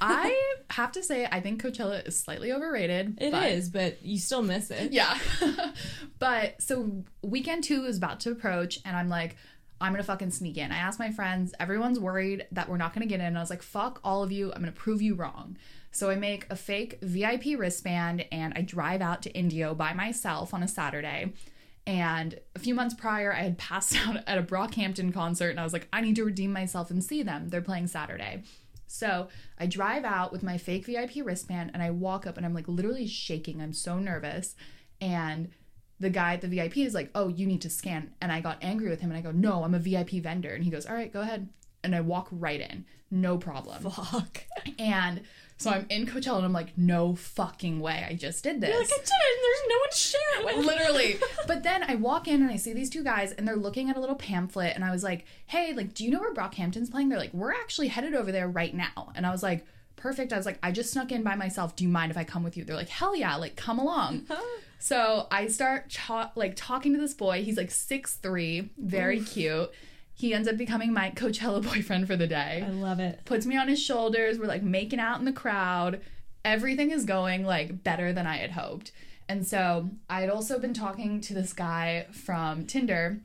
[0.00, 3.18] I have to say, I think Coachella is slightly overrated.
[3.20, 4.92] It is, but- but you still miss it.
[4.92, 5.18] Yeah.
[6.18, 9.36] but so weekend two is about to approach, and I'm like,
[9.80, 10.72] I'm gonna fucking sneak in.
[10.72, 13.36] I asked my friends, everyone's worried that we're not gonna get in.
[13.36, 15.56] I was like, fuck all of you, I'm gonna prove you wrong.
[15.90, 20.52] So I make a fake VIP wristband and I drive out to Indio by myself
[20.52, 21.32] on a Saturday.
[21.86, 25.64] And a few months prior, I had passed out at a Brockhampton concert and I
[25.64, 27.48] was like, I need to redeem myself and see them.
[27.48, 28.42] They're playing Saturday.
[28.86, 32.54] So I drive out with my fake VIP wristband and I walk up and I'm
[32.54, 33.60] like literally shaking.
[33.60, 34.54] I'm so nervous.
[35.00, 35.50] And
[36.00, 38.12] the guy at the VIP is like, Oh, you need to scan.
[38.20, 40.50] And I got angry with him and I go, No, I'm a VIP vendor.
[40.50, 41.48] And he goes, All right, go ahead.
[41.84, 42.84] And I walk right in.
[43.10, 43.82] No problem.
[43.90, 44.44] Fuck.
[44.78, 45.22] And
[45.56, 48.06] so I'm in Coachella and I'm like, No fucking way.
[48.08, 48.70] I just did this.
[48.70, 50.66] You're like, I did and there's no one to share it with.
[50.66, 51.16] Literally.
[51.46, 53.96] But then I walk in and I see these two guys and they're looking at
[53.96, 57.08] a little pamphlet and I was like, hey, like, do you know where Brockhampton's playing?
[57.08, 59.12] They're like, we're actually headed over there right now.
[59.14, 59.64] And I was like,
[59.96, 60.32] perfect.
[60.32, 61.74] I was like, I just snuck in by myself.
[61.74, 62.64] Do you mind if I come with you?
[62.64, 64.26] They're like, hell yeah, like, come along.
[64.78, 67.42] so I start cha- like talking to this boy.
[67.42, 69.70] He's like six three, very cute.
[70.14, 73.20] He ends up becoming my Coachella boyfriend for the day I love it.
[73.24, 74.38] puts me on his shoulders.
[74.38, 76.00] We're like making out in the crowd.
[76.44, 78.92] Everything is going like better than I had hoped.
[79.28, 83.20] And so I had also been talking to this guy from Tinder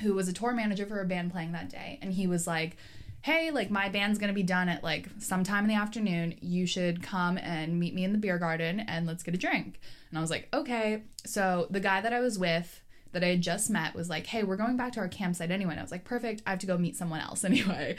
[0.00, 1.98] who was a tour manager for a band playing that day.
[2.00, 2.76] And he was like,
[3.22, 6.34] Hey, like my band's gonna be done at like sometime in the afternoon.
[6.40, 9.80] You should come and meet me in the beer garden and let's get a drink.
[10.10, 11.02] And I was like, Okay.
[11.24, 12.82] So the guy that I was with
[13.12, 15.72] that I had just met was like, hey, we're going back to our campsite anyway.
[15.72, 16.42] And I was like, perfect.
[16.46, 17.96] I have to go meet someone else anyway.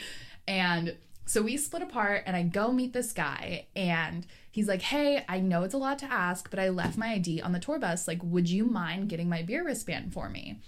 [0.47, 5.23] And so we split apart and I go meet this guy and he's like, hey,
[5.29, 7.79] I know it's a lot to ask, but I left my ID on the tour
[7.79, 8.07] bus.
[8.07, 10.59] Like, would you mind getting my beer wristband for me?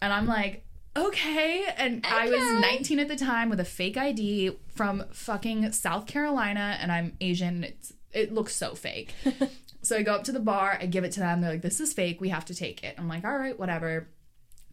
[0.00, 0.64] And I'm like,
[0.96, 1.64] okay.
[1.76, 6.78] And I was 19 at the time with a fake ID from fucking South Carolina
[6.80, 7.64] and I'm Asian.
[7.64, 9.14] It's, it looks so fake.
[9.82, 11.40] So I go up to the bar, I give it to them.
[11.40, 12.20] They're like, this is fake.
[12.20, 12.96] We have to take it.
[12.98, 14.08] I'm like, all right, whatever.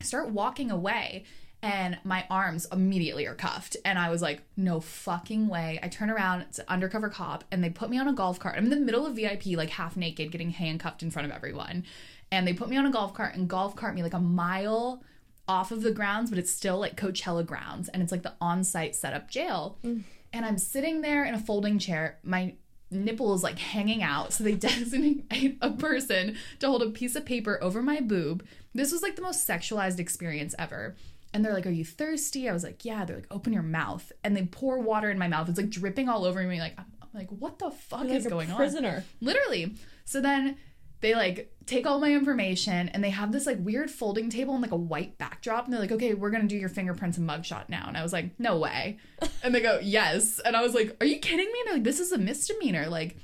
[0.01, 1.25] I start walking away,
[1.62, 3.78] and my arms immediately are cuffed.
[3.86, 5.80] And I was like, no fucking way.
[5.82, 8.56] I turn around, it's an undercover cop, and they put me on a golf cart.
[8.58, 11.86] I'm in the middle of VIP, like half naked, getting handcuffed in front of everyone.
[12.32, 15.04] And they put me on a golf cart and golf cart me like a mile
[15.48, 17.90] off of the grounds, but it's still like Coachella grounds.
[17.90, 19.78] And it's like the on site setup jail.
[19.84, 20.04] Mm.
[20.34, 22.18] And I'm sitting there in a folding chair.
[22.24, 22.56] My
[22.92, 24.34] nipple is like hanging out.
[24.34, 28.46] So they designate a person to hold a piece of paper over my boob.
[28.74, 30.96] This was like the most sexualized experience ever.
[31.34, 32.50] And they're like, Are you thirsty?
[32.50, 33.06] I was like, Yeah.
[33.06, 34.12] They're like, Open your mouth.
[34.24, 35.50] And they pour water in my mouth.
[35.50, 36.60] It's like dripping all over me.
[36.60, 38.58] Like, I'm, I'm like, What the fuck You're is like going on?
[38.58, 39.04] prisoner.
[39.22, 39.76] Literally.
[40.06, 40.58] So then
[41.06, 44.62] they like take all my information and they have this like weird folding table and
[44.62, 47.70] like a white backdrop and they're like, okay, we're gonna do your fingerprints and mugshot
[47.70, 47.86] now.
[47.88, 48.98] And I was like, no way.
[49.44, 50.39] And they go, yes.
[50.39, 51.60] And I was like, are you kidding me?
[51.60, 52.88] And they're like, this is a misdemeanor.
[52.88, 53.18] Like,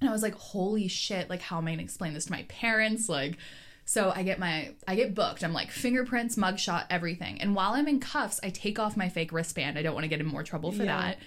[0.00, 2.42] And I was like, holy shit, like how am I gonna explain this to my
[2.48, 3.08] parents?
[3.08, 3.38] Like
[3.86, 5.42] so I get my I get booked.
[5.44, 7.40] I'm like fingerprints, mugshot, everything.
[7.40, 9.78] And while I'm in cuffs, I take off my fake wristband.
[9.78, 11.00] I don't want to get in more trouble for Yeah.
[11.00, 11.18] that.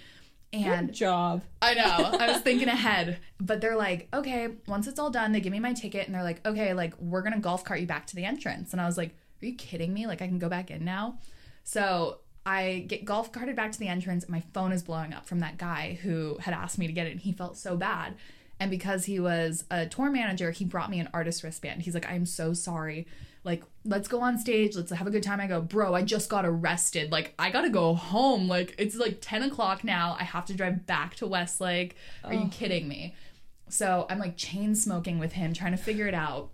[0.52, 1.44] And Good job.
[1.62, 2.18] I know.
[2.18, 3.18] I was thinking ahead.
[3.40, 6.24] But they're like, okay, once it's all done, they give me my ticket and they're
[6.24, 8.72] like, okay, like we're gonna golf cart you back to the entrance.
[8.72, 9.10] And I was like,
[9.42, 10.06] are you kidding me?
[10.06, 11.18] Like I can go back in now?
[11.62, 14.28] So I get golf carted back to the entrance.
[14.28, 17.12] My phone is blowing up from that guy who had asked me to get it
[17.12, 18.14] and he felt so bad.
[18.58, 21.82] And because he was a tour manager, he brought me an artist wristband.
[21.82, 23.06] He's like, I'm so sorry.
[23.42, 24.76] Like, let's go on stage.
[24.76, 25.40] Let's have a good time.
[25.40, 27.10] I go, bro, I just got arrested.
[27.10, 28.48] Like, I gotta go home.
[28.48, 30.16] Like, it's like 10 o'clock now.
[30.18, 31.96] I have to drive back to Westlake.
[32.22, 33.14] Are you kidding me?
[33.68, 36.50] So I'm like chain smoking with him, trying to figure it out.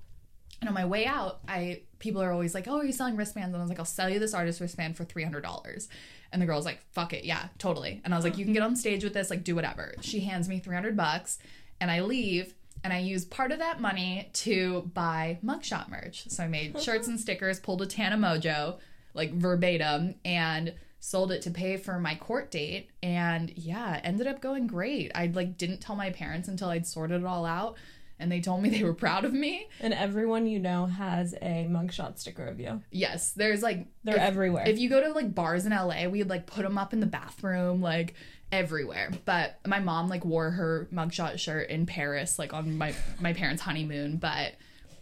[0.61, 3.49] And on my way out, I people are always like, "Oh, are you selling wristbands?"
[3.49, 5.89] And I was like, "I'll sell you this artist wristband for three hundred dollars."
[6.33, 8.63] And the girl's like, "Fuck it, yeah, totally." And I was like, "You can get
[8.63, 11.39] on stage with this, like, do whatever." She hands me three hundred bucks,
[11.81, 12.55] and I leave.
[12.87, 16.29] And I used part of that money to buy mugshot merch.
[16.29, 16.85] So I made uh-huh.
[16.85, 18.79] shirts and stickers, pulled a Tana Mongeau,
[19.13, 22.91] like verbatim, and sold it to pay for my court date.
[23.03, 25.11] And yeah, it ended up going great.
[25.17, 27.77] I like didn't tell my parents until I'd sorted it all out,
[28.19, 29.69] and they told me they were proud of me.
[29.81, 32.83] And everyone you know has a mugshot sticker of you.
[32.91, 34.65] Yes, there's like They're if, everywhere.
[34.67, 37.07] If you go to like bars in LA, we'd like put them up in the
[37.07, 38.15] bathroom, like
[38.53, 39.11] everywhere.
[39.25, 43.63] But my mom like wore her mugshot shirt in Paris, like on my my parents'
[43.63, 44.17] honeymoon.
[44.17, 44.55] But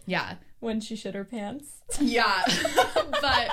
[0.05, 1.81] yeah, when she shit her pants.
[1.99, 2.41] yeah.
[3.21, 3.49] but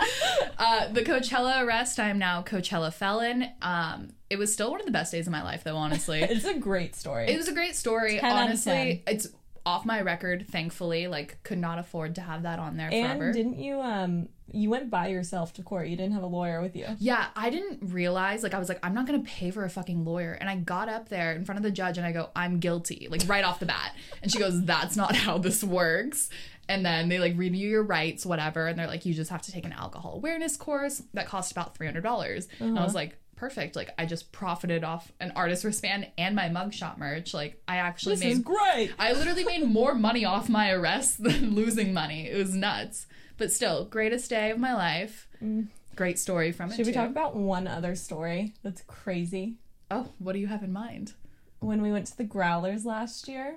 [0.58, 3.48] uh, the Coachella arrest, I'm now Coachella felon.
[3.60, 5.76] Um, it was still one of the best days of my life, though.
[5.76, 7.28] Honestly, It's a great story.
[7.28, 8.18] it was a great story.
[8.18, 9.28] 10 out of Honestly, it's
[9.64, 10.46] off my record.
[10.48, 13.24] Thankfully, like could not afford to have that on there forever.
[13.26, 15.86] and didn't you um you went by yourself to court.
[15.88, 16.86] You didn't have a lawyer with you.
[16.98, 18.42] Yeah, I didn't realize.
[18.42, 20.32] Like, I was like, I'm not gonna pay for a fucking lawyer.
[20.32, 23.08] And I got up there in front of the judge and I go, I'm guilty,
[23.10, 23.94] like right off the bat.
[24.22, 26.28] And she goes, That's not how this works.
[26.68, 28.66] And then they like read you your rights, whatever.
[28.66, 31.74] And they're like, You just have to take an alcohol awareness course that cost about
[31.76, 32.46] three hundred dollars.
[32.60, 33.74] And I was like, Perfect.
[33.74, 37.34] Like, I just profited off an artist wristband and my mugshot merch.
[37.34, 38.92] Like, I actually made This made is great.
[39.00, 42.28] I literally made more money off my arrest than losing money.
[42.28, 43.08] It was nuts.
[43.38, 45.26] But still, greatest day of my life.
[45.96, 46.74] Great story from it.
[46.74, 46.76] Mm.
[46.76, 46.98] Should we too.
[47.00, 49.56] talk about one other story that's crazy?
[49.90, 51.14] Oh, what do you have in mind?
[51.58, 53.56] When we went to the Growlers last year.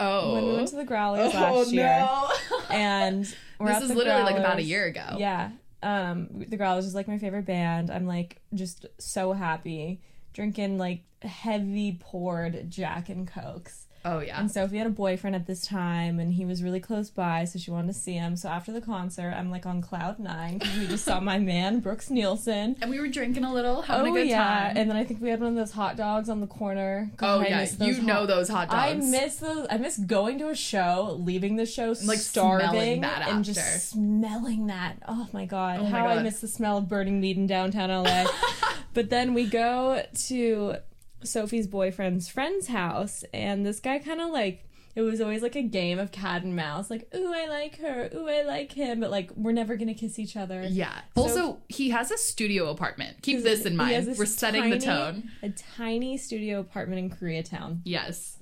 [0.00, 1.84] Oh, When we went to the Growlers oh last year.
[1.84, 2.30] no!
[2.70, 5.16] And we're this is literally like about a year ago.
[5.18, 5.50] Yeah.
[5.82, 7.90] Um, the Growlers is like my favorite band.
[7.90, 10.00] I'm like just so happy
[10.32, 13.87] drinking like heavy poured Jack and Cokes.
[14.10, 14.40] Oh yeah.
[14.40, 17.58] And Sophie had a boyfriend at this time, and he was really close by, so
[17.58, 18.36] she wanted to see him.
[18.36, 21.80] So after the concert, I'm like on cloud nine because we just saw my man
[21.80, 22.76] Brooks Nielsen.
[22.80, 24.76] And we were drinking a little, having oh a good yeah, time.
[24.78, 27.10] and then I think we had one of those hot dogs on the corner.
[27.12, 29.04] oh God, I yeah, you know those hot dogs.
[29.04, 29.66] I miss those.
[29.70, 35.02] I miss going to a show, leaving the show like, starving, and just smelling that.
[35.06, 37.90] Oh my god, Oh my how I miss the smell of burning meat in downtown
[37.90, 38.26] LA.
[38.94, 40.76] but then we go to
[41.22, 44.64] Sophie's boyfriend's friend's house, and this guy kind of like.
[44.94, 48.10] It was always like a game of cat and mouse, like, ooh, I like her,
[48.12, 50.64] ooh, I like him, but like, we're never gonna kiss each other.
[50.68, 51.02] yeah.
[51.14, 53.22] Also, he has a studio apartment.
[53.22, 54.16] Keep this in mind.
[54.18, 55.30] We're setting the tone.
[55.44, 57.78] A tiny studio apartment in Koreatown.
[57.84, 58.38] Yes.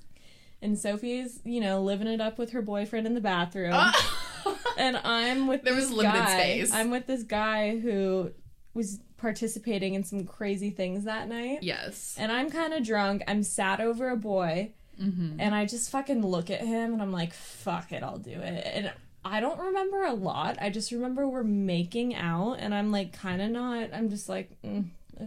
[0.59, 3.73] And Sophie's, you know, living it up with her boyfriend in the bathroom.
[3.75, 4.57] Ah!
[4.79, 6.39] and I'm with There was limited guy.
[6.39, 6.71] space.
[6.73, 8.31] I'm with this guy who
[8.77, 11.63] was participating in some crazy things that night.
[11.63, 12.15] yes.
[12.17, 13.23] And I'm kind of drunk.
[13.27, 14.71] I'm sad over a boy.
[15.01, 15.39] Mm-hmm.
[15.39, 18.65] And I just fucking look at him and I'm like, fuck it, I'll do it.
[18.65, 18.91] And
[19.23, 20.57] I don't remember a lot.
[20.61, 23.89] I just remember we're making out and I'm like, kind of not.
[23.93, 24.85] I'm just like, mm,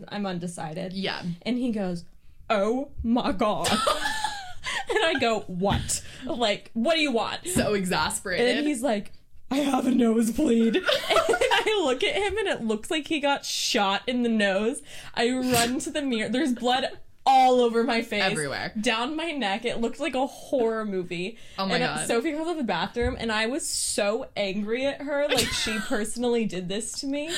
[0.08, 0.92] I'm undecided.
[0.92, 1.22] Yeah.
[1.42, 2.04] And he goes,
[2.48, 3.68] Oh my God.
[4.90, 6.02] and I go, What?
[6.24, 7.46] Like, what do you want?
[7.46, 8.58] So exasperated.
[8.58, 9.12] And he's like,
[9.50, 10.76] I have a nosebleed.
[10.76, 14.82] and I look at him and it looks like he got shot in the nose.
[15.14, 16.28] I run to the mirror.
[16.28, 16.86] There's blood
[17.26, 18.22] all over my face.
[18.22, 18.72] Everywhere.
[18.80, 19.64] Down my neck.
[19.64, 21.38] It looked like a horror movie.
[21.58, 22.06] Oh my and God.
[22.06, 25.28] Sophie comes out of the bathroom and I was so angry at her.
[25.28, 27.30] Like she personally did this to me.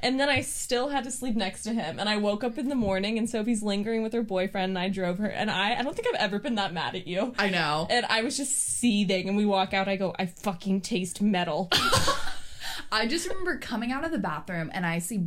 [0.00, 1.98] And then I still had to sleep next to him.
[1.98, 4.88] And I woke up in the morning and Sophie's lingering with her boyfriend and I
[4.88, 5.28] drove her.
[5.28, 7.34] And I, I don't think I've ever been that mad at you.
[7.38, 7.86] I know.
[7.90, 9.88] And I was just seething, and we walk out.
[9.88, 11.70] I go, I fucking taste metal.
[12.92, 15.26] I just remember coming out of the bathroom and I see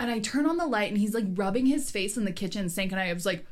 [0.00, 2.68] and I turn on the light and he's like rubbing his face in the kitchen
[2.70, 3.46] sink and I was like,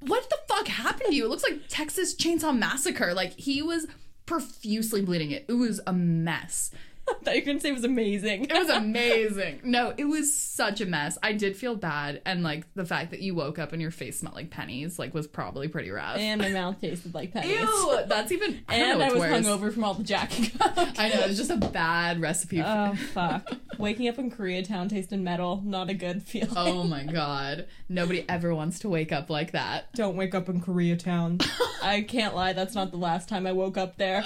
[0.00, 1.26] what the fuck happened to you?
[1.26, 3.12] It looks like Texas Chainsaw Massacre.
[3.12, 3.86] Like he was
[4.24, 5.44] profusely bleeding it.
[5.46, 6.70] It was a mess.
[7.20, 8.44] I thought you were gonna say it was amazing.
[8.44, 9.60] It was amazing.
[9.64, 11.18] No, it was such a mess.
[11.22, 14.20] I did feel bad, and like the fact that you woke up and your face
[14.20, 16.16] smelled like pennies, like was probably pretty rough.
[16.18, 17.58] and my mouth tasted like pennies.
[17.60, 18.62] Ew, that's even.
[18.68, 19.32] I And I was worse.
[19.46, 20.88] hungover from all the Jack and Coke.
[20.98, 22.60] I know it's just a bad recipe.
[22.60, 23.50] For- Oh fuck!
[23.78, 26.50] Waking up in Koreatown tasting metal, not a good feeling.
[26.56, 29.92] oh my god, nobody ever wants to wake up like that.
[29.94, 31.44] Don't wake up in Koreatown.
[31.82, 34.22] I can't lie, that's not the last time I woke up there.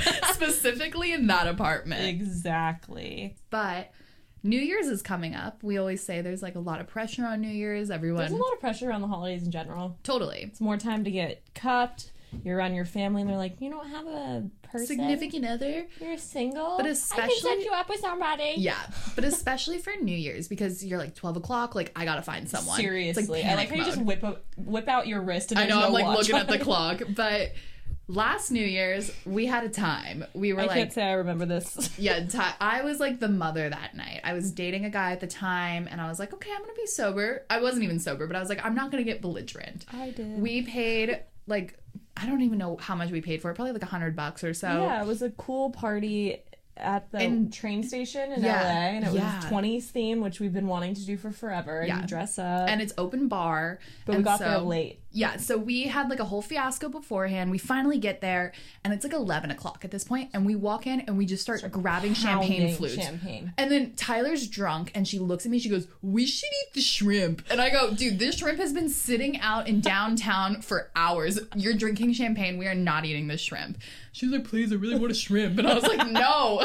[0.32, 2.06] Specifically in that apartment.
[2.06, 3.36] exactly.
[3.50, 3.90] But
[4.42, 5.62] New Year's is coming up.
[5.62, 7.90] We always say there's like a lot of pressure on New Year's.
[7.90, 9.98] Everyone There's a lot of pressure around the holidays in general.
[10.02, 12.12] totally It's more time to get cupped.
[12.44, 14.86] You're around your family, and they're like, "You don't have a person.
[14.86, 15.88] significant other.
[16.00, 18.78] You're single, But I can especially- set you up with somebody." Yeah,
[19.16, 21.74] but especially for New Year's because you're like 12 o'clock.
[21.74, 22.76] Like I gotta find someone.
[22.78, 25.58] It's Seriously, like I like how you just whip up, whip out your wrist, and
[25.58, 27.50] I know no I'm like watch looking at the clock, but
[28.10, 30.24] last New Year's we had a time.
[30.34, 31.90] We were like I like, can't say I remember this.
[31.98, 34.20] yeah, ti I was like the mother that night.
[34.24, 36.74] I was dating a guy at the time, and I was like, okay, I'm gonna
[36.74, 37.44] be sober.
[37.48, 39.86] I wasn't even sober, but I was like, I'm not gonna get belligerent.
[39.92, 40.40] I did.
[40.40, 41.78] We paid like
[42.16, 43.54] I don't even know how much we paid for it.
[43.54, 44.68] Probably like a hundred bucks or so.
[44.68, 46.38] yeah, it was a cool party
[46.76, 49.36] at the In- train station in Yeah, LA, and it yeah.
[49.36, 51.80] was 20s theme, which we've been wanting to do for forever.
[51.80, 52.00] And Yeah.
[52.00, 53.80] you dress up, And it's open bar.
[54.06, 55.00] but we got so, there late.
[55.12, 57.50] Yeah, so we had like a whole fiasco beforehand.
[57.50, 58.52] We finally get there,
[58.84, 61.42] and it's like eleven o'clock at this point, and we walk in and we just
[61.42, 62.94] start grabbing champagne flutes.
[62.94, 63.52] Champagne.
[63.58, 65.58] And then Tyler's drunk, and she looks at me.
[65.58, 68.88] She goes, "We should eat the shrimp." And I go, "Dude, this shrimp has been
[68.88, 71.40] sitting out in downtown for hours.
[71.56, 72.56] You're drinking champagne.
[72.56, 73.78] We are not eating this shrimp."
[74.12, 76.64] She was like, "Please, I really want a shrimp." And I was like, "No."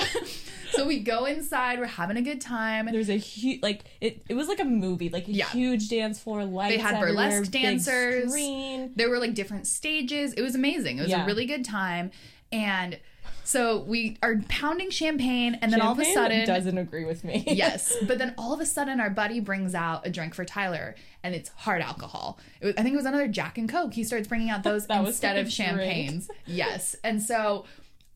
[0.71, 1.79] So we go inside.
[1.79, 2.87] We're having a good time.
[2.91, 4.23] There's a huge, like it.
[4.29, 5.47] It was like a movie, like a Yeah.
[5.49, 6.75] huge dance floor, lights.
[6.75, 8.29] They had burlesque dancers.
[8.29, 8.91] Screen.
[8.95, 10.33] There were like different stages.
[10.33, 10.97] It was amazing.
[10.99, 12.11] It was a really good time.
[12.51, 12.99] And
[13.43, 17.23] so we are pounding champagne, and then all of a Champagne sudden, doesn't agree with
[17.23, 17.43] me.
[17.47, 20.95] yes, but then all of a sudden, our buddy brings out a drink for Tyler,
[21.23, 22.39] and it's hard alcohol.
[22.59, 23.93] It was, I think it was another Jack and Coke.
[23.93, 26.27] He starts bringing out those instead of champagnes.
[26.47, 27.65] yes, and so.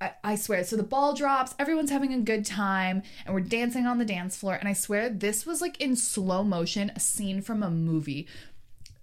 [0.01, 0.63] I, I swear.
[0.63, 4.37] So the ball drops, everyone's having a good time, and we're dancing on the dance
[4.37, 4.55] floor.
[4.55, 8.27] And I swear, this was like in slow motion, a scene from a movie.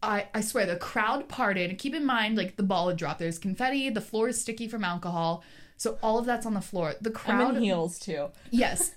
[0.03, 1.79] I, I swear the crowd parted.
[1.79, 3.19] Keep in mind, like the ball had dropped.
[3.19, 3.91] There's confetti.
[3.91, 5.43] The floor is sticky from alcohol.
[5.77, 6.95] So all of that's on the floor.
[7.01, 7.41] The crowd.
[7.41, 8.29] I'm in heels too.
[8.51, 8.95] Yes.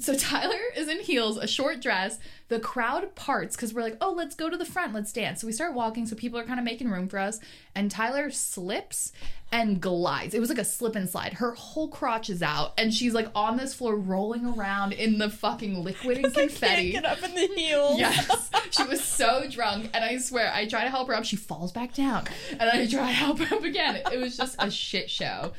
[0.00, 2.18] So Tyler is in heels, a short dress.
[2.48, 5.42] The crowd parts because we're like, oh, let's go to the front, let's dance.
[5.42, 7.38] So we start walking, so people are kind of making room for us.
[7.74, 9.12] And Tyler slips
[9.52, 10.32] and glides.
[10.32, 11.34] It was like a slip and slide.
[11.34, 15.28] Her whole crotch is out, and she's like on this floor rolling around in the
[15.28, 16.92] fucking liquid and confetti.
[16.92, 17.98] Get up in the heels.
[17.98, 18.50] Yes.
[18.70, 21.24] She was so drunk, and I swear, I try to help her up.
[21.24, 24.00] She falls back down, and I try to help her up again.
[24.10, 25.52] It was just a shit show.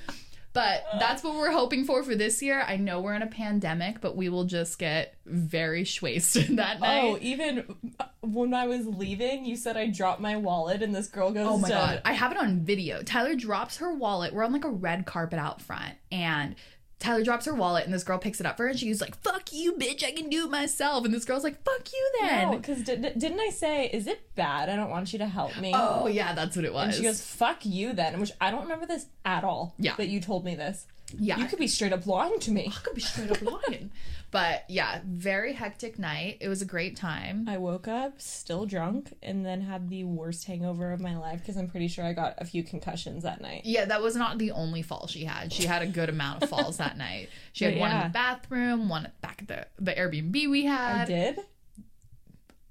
[0.54, 2.62] But that's what we're hoping for for this year.
[2.68, 7.04] I know we're in a pandemic, but we will just get very wasted that night.
[7.04, 11.08] Oh, even uh, when I was leaving, you said I dropped my wallet, and this
[11.08, 13.02] girl goes, Oh my to- god, I have it on video.
[13.02, 14.34] Tyler drops her wallet.
[14.34, 16.56] We're on like a red carpet out front, and
[17.02, 19.16] Tyler drops her wallet, and this girl picks it up for her, and she's like,
[19.22, 20.04] "Fuck you, bitch!
[20.04, 23.02] I can do it myself." And this girl's like, "Fuck you, then." No, because did,
[23.18, 24.70] didn't I say, is it bad?
[24.70, 25.74] I don't want you to help me.
[25.76, 26.86] Oh yeah, that's what it was.
[26.86, 29.74] And she goes, "Fuck you, then." Which I don't remember this at all.
[29.80, 29.96] Yeah.
[29.98, 30.86] that you told me this.
[31.18, 31.38] Yeah.
[31.38, 32.72] you could be straight up lying to me.
[32.72, 33.92] I could be straight up lying.
[34.32, 36.38] but yeah, very hectic night.
[36.40, 37.46] It was a great time.
[37.50, 41.58] I woke up still drunk, and then had the worst hangover of my life because
[41.58, 43.62] I'm pretty sure I got a few concussions that night.
[43.66, 45.52] Yeah, that was not the only fall she had.
[45.52, 47.30] She had a good amount of falls that night.
[47.54, 51.02] She had But one in the bathroom, one back at the the Airbnb we had.
[51.02, 51.40] I did.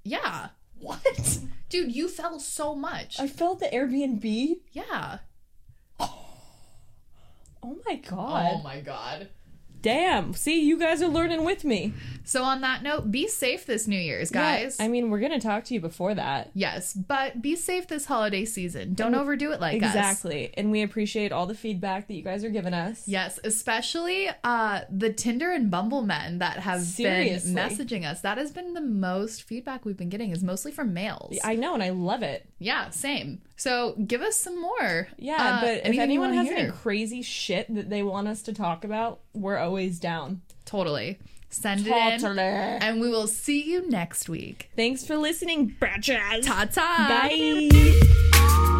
[0.03, 0.49] Yeah.
[0.79, 1.39] What?
[1.69, 3.19] Dude, you fell so much.
[3.19, 4.55] I felt the Airbnb.
[4.71, 5.19] yeah.
[7.63, 8.51] Oh my oh god.
[8.55, 9.29] Oh my god.
[9.81, 10.33] Damn.
[10.33, 11.93] See, you guys are learning with me.
[12.23, 14.79] So on that note, be safe this New Year's, Yeah, guys.
[14.79, 16.51] I mean, we're gonna talk to you before that.
[16.53, 18.93] yes, but be safe this holiday season.
[18.93, 19.89] Don't overdo it like us.
[19.89, 20.53] exactly.
[20.55, 23.07] And we appreciate all the feedback that you guys are giving us.
[23.07, 27.53] Yes, especially uh the Tinder and Bumble men that have Seriously.
[27.53, 28.21] been messaging us.
[28.21, 31.37] That has been the most feedback we've been getting is mostly from males.
[31.43, 32.47] I know, and I love it.
[32.59, 33.41] yeah, same.
[33.61, 35.07] So give us some more.
[35.19, 38.83] Yeah, Uh, but if anyone has any crazy shit that they want us to talk
[38.83, 40.41] about, we're always down.
[40.65, 41.19] totally
[41.51, 44.71] send it in, and we will see you next week.
[44.75, 46.43] Thanks for listening, bitches.
[46.43, 47.29] Ta ta.
[47.29, 48.77] Bye.